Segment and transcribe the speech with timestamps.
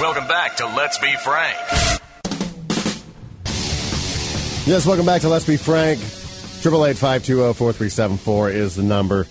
[0.00, 1.56] Welcome back to Let's Be Frank.
[4.64, 5.98] Yes, welcome back to Let's Be Frank.
[6.62, 9.26] Triple eight five two zero four three seven four is the number.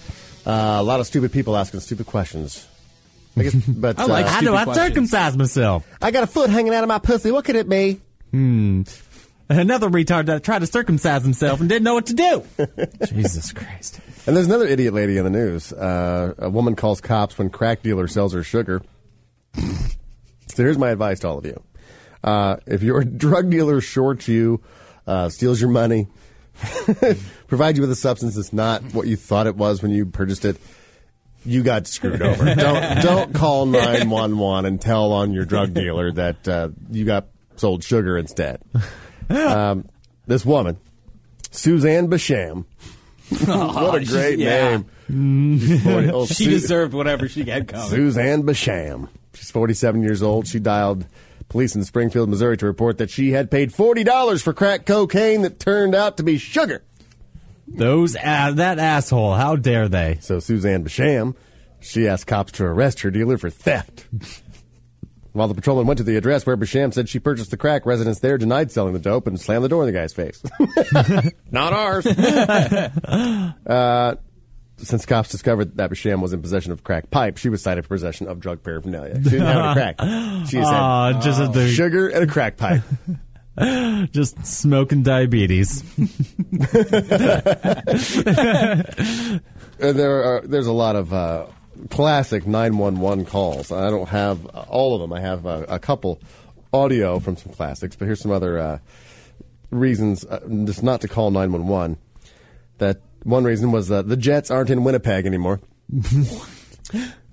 [0.46, 2.68] Uh, a lot of stupid people asking stupid questions.
[3.38, 4.88] I guess, but I like uh, How do I questions.
[4.88, 5.88] circumcise myself?
[6.02, 7.32] I got a foot hanging out of my pussy.
[7.32, 8.02] What could it be?
[8.32, 8.82] Hmm.
[9.50, 12.44] Another retard that tried to circumcise himself and didn't know what to do.
[13.06, 14.02] Jesus Christ.
[14.26, 15.72] And there's another idiot lady in the news.
[15.72, 18.82] Uh, a woman calls cops when crack dealer sells her sugar.
[20.58, 21.62] So here's my advice to all of you:
[22.24, 24.60] uh, if your drug dealer shorts you,
[25.06, 26.08] uh, steals your money,
[27.48, 30.46] provides you with a substance that's not what you thought it was when you purchased
[30.46, 30.58] it,
[31.46, 32.56] you got screwed over.
[32.56, 37.06] don't don't call nine one one and tell on your drug dealer that uh, you
[37.06, 38.60] got sold sugar instead.
[39.30, 39.86] Um,
[40.26, 40.78] this woman,
[41.52, 42.66] Suzanne Basham.
[43.46, 44.78] what a great yeah.
[44.78, 45.60] name.
[45.60, 47.90] She's 40 oh, She Su- deserved whatever she got coming.
[47.90, 49.10] Suzanne Basham.
[49.38, 50.48] She's 47 years old.
[50.48, 51.06] She dialed
[51.50, 55.60] police in Springfield, Missouri to report that she had paid $40 for crack cocaine that
[55.60, 56.84] turned out to be sugar.
[57.68, 59.34] Those a- that asshole.
[59.36, 60.18] How dare they?
[60.22, 61.36] So Suzanne Basham,
[61.80, 64.08] she asked cops to arrest her dealer for theft.
[65.34, 68.20] While the patrolman went to the address where Basham said she purchased the crack, residents
[68.22, 70.42] there denied selling the dope and slammed the door in the guy's face.
[71.52, 72.08] Not ours.
[73.68, 74.16] uh,
[74.78, 77.90] since cops discovered that Basham was in possession of crack pipe, she was cited for
[77.90, 79.16] possession of drug paraphernalia.
[79.16, 79.96] She didn't have any crack.
[80.48, 82.84] She just had just at the, sugar and a crack pipe.
[84.12, 85.84] just smoking diabetes.
[85.98, 86.08] And
[89.80, 91.48] there are there's a lot of uh,
[91.90, 93.72] classic 911 calls.
[93.72, 95.12] I don't have all of them.
[95.12, 96.22] I have uh, a couple
[96.72, 98.78] audio from some classics, but here's some other uh,
[99.72, 101.98] reasons uh, just not to call 911.
[102.78, 105.62] That one reason was uh, the Jets aren't in Winnipeg anymore.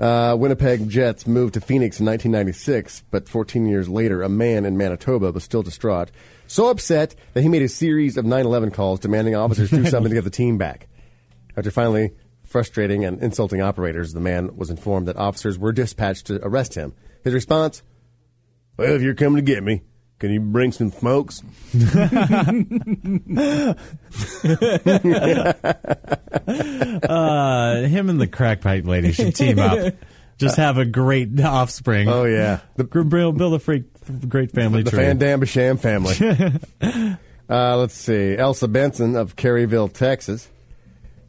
[0.01, 4.77] Uh, Winnipeg Jets moved to Phoenix in 1996, but 14 years later, a man in
[4.77, 6.11] Manitoba was still distraught,
[6.49, 10.17] so upset that he made a series of 911 calls demanding officers do something to
[10.17, 10.89] get the team back.
[11.57, 16.45] After finally frustrating and insulting operators, the man was informed that officers were dispatched to
[16.45, 16.95] arrest him.
[17.23, 17.83] His response,
[18.77, 19.83] Well, if you're coming to get me,
[20.19, 21.43] can you bring some smokes?
[27.09, 29.95] Uh, him and the crack pipe lady should team up.
[30.39, 32.09] Just have a great offspring.
[32.09, 32.61] Oh, yeah.
[32.77, 33.85] The, build, build a freak,
[34.29, 35.01] great family the tree.
[35.01, 36.17] Van Dam Basham family.
[37.49, 38.37] uh, let's see.
[38.37, 40.49] Elsa Benson of Caryville, Texas,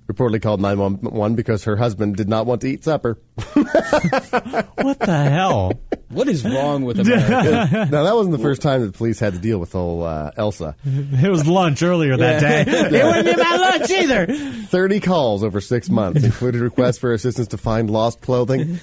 [0.07, 3.19] reportedly called 911 because her husband did not want to eat supper.
[3.53, 5.73] what the hell?
[6.15, 7.87] What is wrong with America?
[7.91, 10.31] now, that wasn't the first time that the police had to deal with old uh,
[10.37, 10.75] Elsa.
[10.85, 12.63] It was lunch earlier that day.
[12.95, 14.25] It wouldn't be my lunch either.
[14.67, 18.79] 30 calls over six months, included requests for assistance to find lost clothing.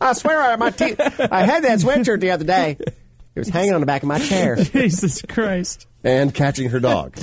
[0.00, 2.76] I swear I, my te- I had that sweatshirt the other day.
[2.80, 4.56] It was hanging on the back of my chair.
[4.56, 5.86] Jesus Christ.
[6.04, 7.16] And catching her dog.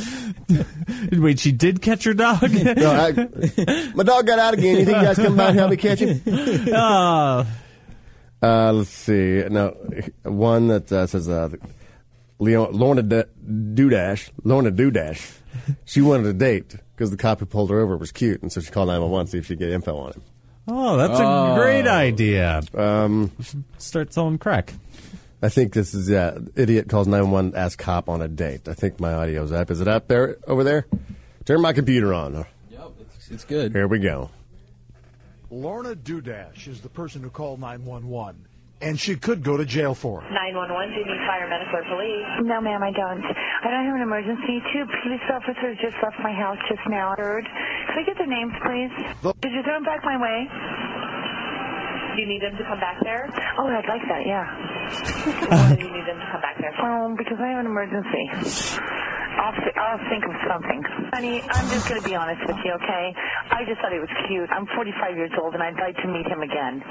[1.11, 2.41] Wait, she did catch her dog?
[2.51, 4.77] No, I, my dog got out again.
[4.79, 6.21] You think you guys come by and help me catch him?
[6.73, 7.45] oh,
[8.41, 9.43] Uh, let's see.
[9.49, 9.69] No,
[10.23, 11.49] one that uh, says uh,
[12.39, 14.29] Leon, Lorna D- Dudash.
[14.43, 15.37] Lorna Dudash.
[15.85, 18.61] She wanted a date because the cop who pulled her over was cute, and so
[18.61, 20.21] she called 911 to see if she could get info on him.
[20.67, 22.61] oh, that's a great idea.
[22.73, 23.31] Um,
[23.77, 24.73] Start selling crack.
[25.43, 26.37] I think this is yeah.
[26.55, 28.67] Idiot calls 911, asks cop on a date.
[28.67, 29.69] I think my audio's up.
[29.71, 30.85] Is it up there over there?
[31.45, 32.45] Turn my computer on.
[32.69, 33.71] Yep, it's, it's good.
[33.73, 34.29] Here we go.
[35.55, 38.47] Lorna Dudash is the person who called 911,
[38.79, 40.31] and she could go to jail for it.
[40.31, 42.47] 911, do you need fire, medical, or police?
[42.47, 43.19] No, ma'am, I don't.
[43.19, 44.63] I don't have an emergency.
[44.71, 47.11] Two police officers just left my house just now.
[47.19, 47.43] Third.
[47.91, 48.91] Could I get their names, please?
[49.27, 50.47] The- Did you throw them back my way?
[52.15, 53.27] Do you need them to come back there?
[53.59, 54.47] Oh, I'd like that, yeah.
[55.51, 56.71] Why do you need them to come back there?
[56.79, 58.23] Um, because I have an emergency.
[59.39, 60.79] I'll, th- I'll think of something.
[61.15, 63.05] Honey, I'm just going to be honest with you, okay?
[63.51, 64.49] I just thought it was cute.
[64.51, 66.83] I'm 45 years old, and I'd like to meet him again.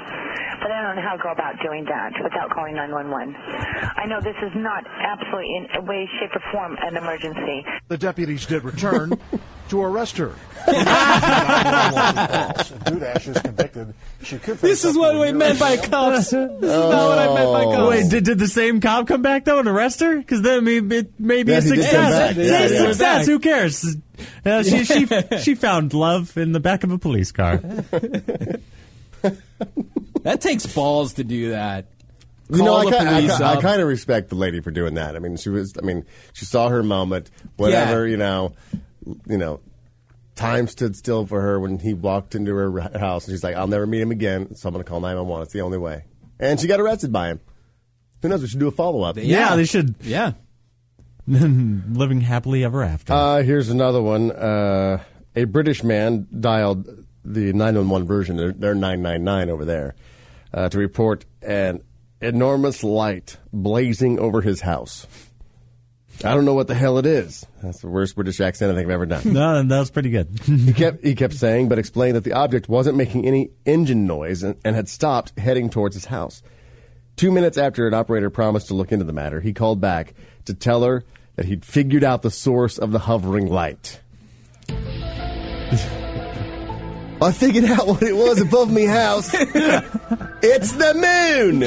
[0.61, 3.33] But I don't know how to go about doing that without calling 911.
[3.33, 7.65] I know this is not absolutely in a way, shape, or form an emergency.
[7.89, 9.21] The deputies did return
[9.71, 10.33] to arrest her.
[10.67, 12.71] 911 calls.
[12.71, 13.93] Dudash is convicted.
[14.23, 16.29] She could This is what we meant by cops.
[16.29, 17.89] This is not what I meant by cops.
[17.89, 20.17] Wait, did, did the same cop come back though and arrest her?
[20.17, 22.11] Because then I mean, it may be Yeah, a he did come success.
[22.11, 22.37] back.
[22.37, 22.91] It's Yeah, a yeah.
[22.91, 23.25] success.
[23.27, 23.95] Who cares?
[24.45, 25.07] Uh, she she
[25.41, 27.59] she found love in the back of a police car.
[30.23, 31.85] That takes balls to do that.
[32.49, 33.61] You know, I the kind, I, police ki- I up.
[33.61, 35.15] kind of respect the lady for doing that.
[35.15, 35.73] I mean, she was.
[35.81, 37.31] I mean, she saw her moment.
[37.55, 38.11] Whatever Yeah.
[38.11, 38.53] you know,
[39.27, 39.59] you know,
[40.35, 43.67] time stood still for her when he walked into her house, and she's like, "I'll
[43.67, 45.43] never meet him again." So I'm going to call 911.
[45.43, 46.05] It's the only way.
[46.39, 47.39] And she got arrested by him.
[48.21, 48.41] Who knows?
[48.41, 49.17] We should do a follow up.
[49.17, 49.95] Yeah, they should.
[50.01, 50.33] Yeah.
[51.27, 53.13] Living happily ever after.
[53.13, 54.31] Uh, here's another one.
[54.31, 55.03] Uh,
[55.35, 56.87] a British man dialed
[57.23, 59.95] the 911 version, they're, they're 999 over there,
[60.53, 61.81] uh, to report an
[62.19, 65.07] enormous light blazing over his house.
[66.23, 67.45] I don't know what the hell it is.
[67.63, 69.21] That's the worst British accent I think I've ever done.
[69.33, 70.27] no, that was pretty good.
[70.45, 74.43] he kept he kept saying, but explained that the object wasn't making any engine noise
[74.43, 76.43] and, and had stopped heading towards his house.
[77.15, 80.13] Two minutes after an operator promised to look into the matter, he called back
[80.45, 81.03] to tell her
[81.35, 83.99] that he'd figured out the source of the hovering light.
[87.23, 89.29] I figured out what it was above me house.
[89.33, 91.61] it's the moon.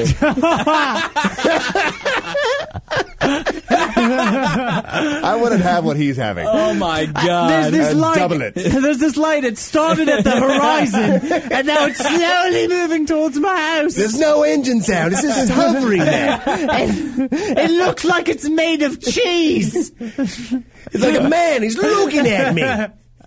[3.76, 6.46] I wouldn't have what he's having.
[6.48, 7.50] Oh my God!
[7.50, 8.16] There's this and light.
[8.16, 8.54] double it.
[8.54, 9.44] There's this light.
[9.44, 13.94] It started at the horizon, and now it's slowly moving towards my house.
[13.94, 15.12] There's no engine sound.
[15.14, 16.42] It's just hovering there.
[16.46, 19.90] And it looks like it's made of cheese.
[19.98, 21.62] It's like a man.
[21.62, 22.62] He's looking at me.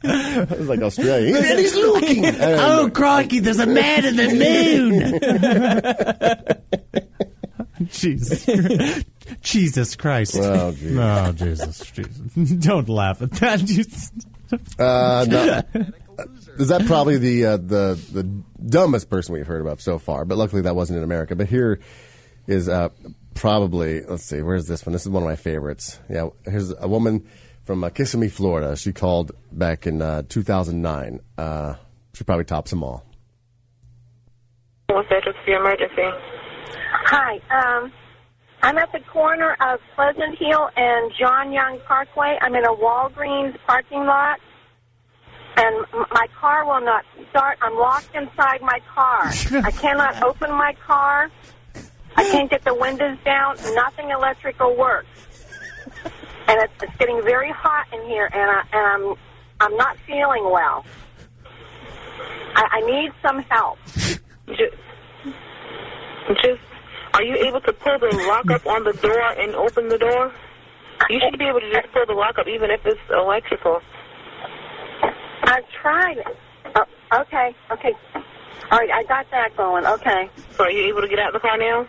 [0.04, 1.36] It was like Australia.
[1.38, 2.24] And he's looking.
[2.40, 3.40] Oh crikey!
[3.40, 4.28] There's a man in the
[7.80, 7.88] moon.
[7.92, 8.46] Jesus,
[9.48, 10.36] Jesus Christ!
[10.38, 10.98] Oh, geez.
[10.98, 12.18] oh Jesus, Jesus!
[12.66, 13.60] Don't laugh at that.
[13.66, 14.12] Jesus.
[14.78, 15.62] Uh, no.
[16.58, 20.26] Is that probably the uh, the the dumbest person we've heard about so far?
[20.26, 21.36] But luckily that wasn't in America.
[21.36, 21.80] But here
[22.46, 22.90] is uh,
[23.36, 24.92] probably let's see, where's this one?
[24.92, 25.98] This is one of my favorites.
[26.10, 27.26] Yeah, here's a woman
[27.64, 28.76] from uh, Kissimmee, Florida.
[28.76, 31.22] She called back in uh, 2009.
[31.38, 31.76] Uh,
[32.14, 33.06] she probably tops them all.
[34.90, 35.24] What's that?
[35.26, 36.10] What's the emergency?
[37.06, 37.40] Hi.
[37.50, 37.94] Um,
[38.62, 42.38] I'm at the corner of Pleasant Hill and John Young Parkway.
[42.42, 44.40] I'm in a Walgreens parking lot,
[45.58, 47.58] and my car will not start.
[47.62, 49.26] I'm locked inside my car.
[49.64, 51.30] I cannot open my car.
[52.16, 53.58] I can't get the windows down.
[53.76, 55.08] Nothing electrical works,
[56.48, 59.16] and it's, it's getting very hot in here, and, I, and I'm
[59.60, 60.86] I'm not feeling well.
[62.56, 63.78] I, I need some help.
[64.48, 64.76] Just,
[66.42, 66.62] just,
[67.18, 70.32] are you able to pull the lock up on the door and open the door?
[71.10, 73.82] You should be able to just pull the lock up even if it's electrical.
[75.42, 76.28] I've tried it.
[76.76, 76.86] Oh,
[77.22, 77.94] okay, okay.
[78.70, 79.88] All right, I got that going.
[79.88, 80.30] Okay.
[80.56, 81.88] So are you able to get out of the car now?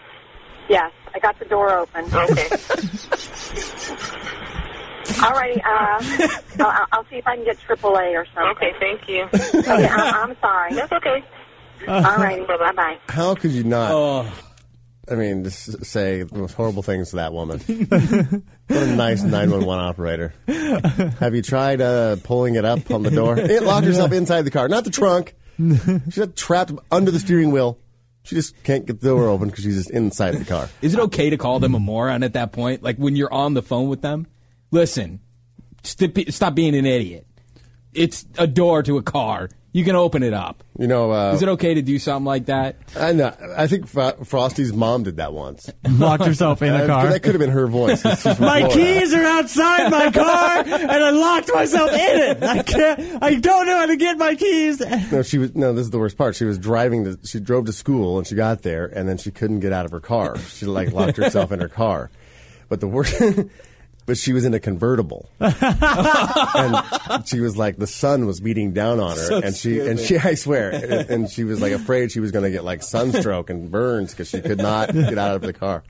[0.71, 2.07] Yes, I got the door open.
[2.07, 2.49] Okay.
[5.23, 5.61] All righty.
[5.61, 6.03] Uh,
[6.61, 8.57] I'll, I'll see if I can get AAA or something.
[8.57, 9.25] okay, thank you.
[9.25, 10.75] Okay, I, I'm sorry.
[10.75, 11.23] That's okay.
[11.89, 12.47] All righty.
[12.47, 12.99] Bye bye.
[13.09, 13.91] How could you not?
[13.93, 14.27] Oh,
[15.11, 17.59] I mean, just say the most horrible things to that woman.
[18.69, 20.35] what a nice 911 operator.
[21.19, 23.39] Have you tried uh, pulling it up on the door?
[23.39, 25.35] It locked herself inside the car, not the trunk.
[25.59, 27.79] She's got trapped under the steering wheel.
[28.23, 30.69] She just can't get the door open because she's just inside the car.
[30.83, 32.83] is it okay to call them a moron at that point?
[32.83, 34.27] Like when you're on the phone with them?
[34.71, 35.21] Listen,
[35.83, 37.27] st- stop being an idiot.
[37.95, 39.49] It's a door to a car.
[39.71, 40.65] You can open it up.
[40.79, 42.77] You know, uh, Is it okay to do something like that?
[42.97, 43.35] I know.
[43.57, 45.71] I think Fro- Frosty's mom did that once.
[45.89, 47.07] Locked herself in Uh, a car.
[47.09, 48.03] That could have been her voice.
[48.05, 48.69] My Florida.
[48.75, 52.43] keys are outside my car, and I locked myself in it.
[52.43, 53.23] I can't.
[53.23, 54.81] I don't know how to get my keys.
[55.13, 55.55] No, she was.
[55.55, 56.35] No, this is the worst part.
[56.35, 57.05] She was driving.
[57.05, 59.85] To, she drove to school and she got there, and then she couldn't get out
[59.85, 60.39] of her car.
[60.39, 62.11] She like locked herself in her car.
[62.71, 63.21] But the worst.
[64.09, 66.83] But she was in a convertible, and
[67.27, 70.17] she was like the sun was beating down on her, So and she and she
[70.17, 73.51] I swear, and, and she was like afraid she was going to get like sunstroke
[73.51, 75.83] and burns because she could not get out of the car.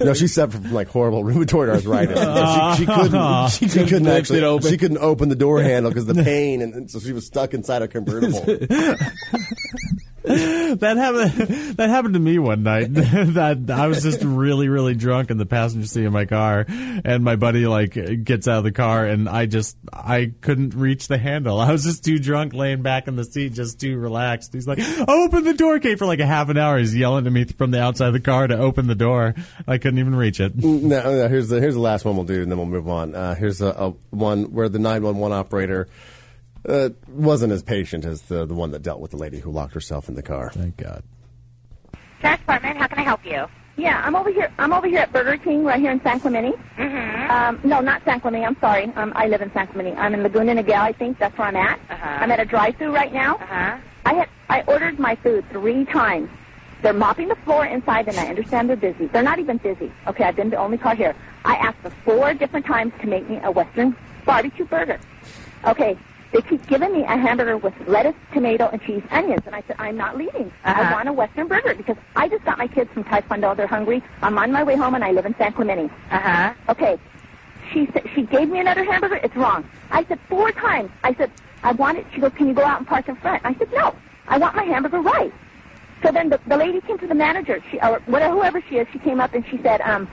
[0.00, 2.18] No, she suffered from like horrible rheumatoid arthritis.
[2.18, 3.14] So she, she couldn't.
[3.14, 3.48] Ah.
[3.48, 4.38] She, she couldn't actually.
[4.38, 4.70] it open.
[4.70, 7.52] She couldn't open the door handle because the pain, and, and so she was stuck
[7.52, 8.40] inside a convertible.
[10.72, 11.76] That happened.
[11.76, 12.94] That happened to me one night.
[12.94, 17.22] that I was just really, really drunk in the passenger seat of my car, and
[17.22, 17.92] my buddy like
[18.24, 21.60] gets out of the car, and I just I couldn't reach the handle.
[21.60, 24.54] I was just too drunk, laying back in the seat, just too relaxed.
[24.54, 27.32] He's like, "Open the door, Kate!" For like a half an hour, he's yelling at
[27.32, 29.34] me from the outside of the car to open the door.
[29.68, 30.56] I couldn't even reach it.
[30.56, 33.14] No, no, here's the here's the last one we'll do, and then we'll move on.
[33.14, 35.88] Uh, here's a, a one where the nine one one operator
[36.68, 39.74] uh, wasn't as patient as the the one that dealt with the lady who locked
[39.74, 40.50] herself in the car.
[40.50, 41.02] Thank God.
[42.20, 43.46] Sheriff's Department, how can I help you?
[43.76, 44.52] Yeah, I'm over here.
[44.58, 46.52] I'm over here at Burger King, right here in San Clemente.
[46.76, 47.30] Mm-hmm.
[47.30, 48.46] Um, no, not San Clemente.
[48.46, 48.92] I'm sorry.
[48.96, 49.98] Um, I live in San Clemente.
[49.98, 50.78] I'm in Laguna Niguel.
[50.78, 51.80] I think that's where I'm at.
[51.90, 52.18] Uh-huh.
[52.20, 53.36] I'm at a drive-through right now.
[53.36, 53.78] Uh-huh.
[54.04, 56.28] I had I ordered my food three times.
[56.82, 59.06] They're mopping the floor inside, and I understand they're busy.
[59.06, 59.90] They're not even busy.
[60.06, 61.14] Okay, I've been the only car here.
[61.44, 64.98] I asked for four different times to make me a Western barbecue burger.
[65.64, 65.96] Okay,
[66.32, 69.42] they keep giving me a hamburger with lettuce, tomato, and cheese, onions.
[69.46, 70.50] And I said, I'm not leaving.
[70.64, 70.94] I Uh-huh.
[70.94, 73.54] want a Western burger because I just got my kids from Taekwondo.
[73.56, 74.02] They're hungry.
[74.22, 75.92] I'm on my way home, and I live in San Clemente.
[76.10, 76.54] Uh huh.
[76.70, 76.98] Okay.
[77.72, 79.16] She said she gave me another hamburger.
[79.22, 79.64] It's wrong.
[79.90, 80.90] I said four times.
[81.04, 81.30] I said
[81.62, 82.06] I want it.
[82.14, 83.40] She goes, can you go out and park in front?
[83.44, 83.94] I said no.
[84.26, 85.32] I want my hamburger right.
[86.02, 88.88] So then the, the lady came to the manager, she or whatever whoever she is.
[88.92, 90.08] She came up and she said, um,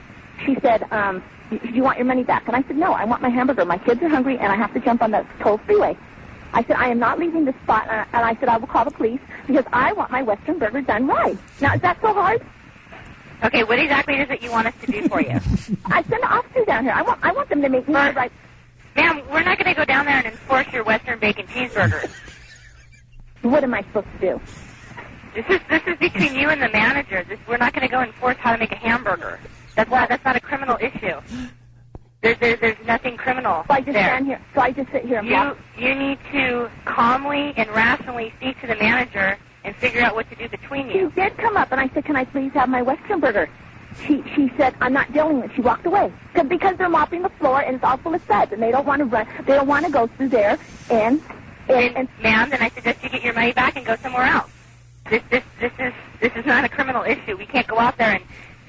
[0.46, 2.46] she said, um, do you want your money back?
[2.46, 2.92] And I said no.
[2.92, 3.64] I want my hamburger.
[3.64, 5.96] My kids are hungry and I have to jump on the toll freeway.
[6.52, 7.88] I said I am not leaving this spot.
[7.88, 10.80] Uh, and I said I will call the police because I want my Western burger
[10.80, 11.38] done right.
[11.60, 12.44] Now is that so hard?
[13.42, 15.30] Okay, what exactly is it you want us to do for you?
[15.86, 16.92] I send the officers down here.
[16.92, 18.32] I want I want them to make me the right.
[18.96, 22.10] Ma'am, we're not going to go down there and enforce your Western bacon cheeseburgers.
[23.42, 24.40] What am I supposed to do?
[25.34, 27.24] This is this is between you and the manager.
[27.28, 29.38] This, we're not going to go enforce how to make a hamburger.
[29.76, 31.20] That's why that's not a criminal issue.
[32.22, 34.04] There, there, there's nothing criminal So I just there.
[34.08, 34.40] stand here.
[34.54, 38.76] So I just sit here You you need to calmly and rationally speak to the
[38.76, 41.10] manager and figure out what to do between you.
[41.14, 43.48] She did come up, and I said, "Can I please have my Western burger?"
[44.06, 47.22] She she said, "I'm not dealing with." it." She walked away 'Cause- because they're mopping
[47.22, 49.26] the floor and it's all full of suds, and they don't want to run.
[49.46, 50.58] They don't want to go through there
[50.90, 51.20] and
[51.68, 54.50] and, and Ma'am, then I suggest you get your money back and go somewhere else.
[55.08, 57.36] This this this is this is not a criminal issue.
[57.36, 58.24] We can't go out there and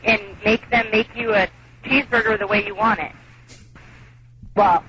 [0.05, 1.47] and make them make you a
[1.83, 3.11] cheeseburger the way you want it.
[4.55, 4.83] Well,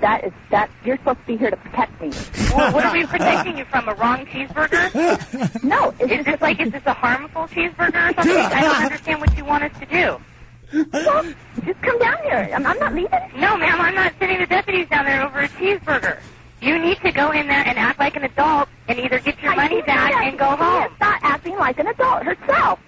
[0.00, 2.10] that is that you're supposed to be here to protect me.
[2.54, 3.88] Well, what are we protecting you from?
[3.88, 5.62] A wrong cheeseburger?
[5.62, 8.36] No, it's Is this like is this a harmful cheeseburger or something?
[8.36, 10.84] I don't understand what you want us to do.
[10.92, 11.22] well,
[11.64, 12.50] just come down here.
[12.54, 13.10] I'm, I'm not leaving.
[13.36, 16.18] No, ma'am, I'm not sending the deputies down there over a cheeseburger.
[16.60, 19.52] You need to go in there and act like an adult and either get your
[19.52, 20.82] I money back that and go she home.
[20.82, 22.80] has Start acting like an adult herself.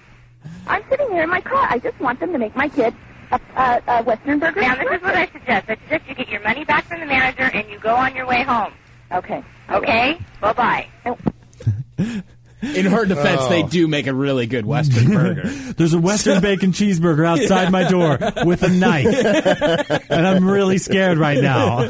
[0.67, 1.67] I'm sitting here in my car.
[1.71, 2.95] I just want them to make my kid
[3.31, 4.61] a, a, a Western burger.
[4.61, 5.69] Now, this is what I suggest.
[5.71, 8.27] I suggest you get your money back from the manager and you go on your
[8.27, 8.73] way home.
[9.13, 9.43] Okay.
[9.71, 10.19] Okay?
[10.41, 10.87] Bye-bye.
[12.61, 13.49] In her defense, Oh.
[13.49, 15.49] they do make a really good Western burger.
[15.49, 19.07] There's a Western bacon cheeseburger outside my door with a knife,
[20.11, 21.89] and I'm really scared right now.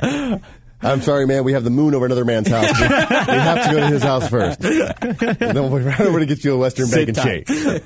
[0.82, 1.44] I'm sorry, man.
[1.44, 2.72] We have the moon over another man's house.
[2.80, 4.64] We, we have to go to his house first.
[4.64, 7.48] And then we'll be right over to get you a Western Sit bacon tight.
[7.48, 7.84] shake.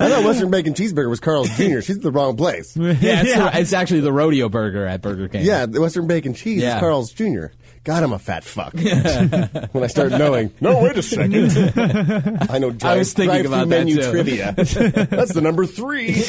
[0.00, 1.80] I thought Western bacon cheeseburger was Carl's Jr.
[1.80, 2.74] She's at the wrong place.
[2.76, 5.44] Yeah, it's, the- it's actually the rodeo burger at Burger King.
[5.44, 6.76] Yeah, the Western bacon cheese Yeah.
[6.76, 7.46] is Carl's Jr.
[7.84, 8.72] God, I'm a fat fuck.
[9.72, 11.50] when I start knowing, no, wait a second.
[12.50, 12.70] I know.
[12.70, 14.10] Drive, I was thinking about that, menu too.
[14.10, 14.52] trivia.
[14.56, 16.22] That's the number three.